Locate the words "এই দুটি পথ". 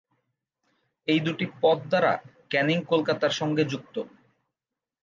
1.07-1.77